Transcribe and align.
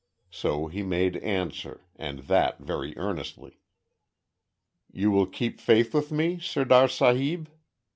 So 0.31 0.65
he 0.65 0.81
made 0.81 1.17
answer, 1.17 1.85
and 1.95 2.21
that 2.21 2.57
very 2.57 2.97
earnestly. 2.97 3.59
"You 4.91 5.11
will 5.11 5.27
keep 5.27 5.59
faith 5.59 5.93
with 5.93 6.11
me, 6.11 6.39
Sirdar 6.39 6.87
Sahib? 6.87 7.47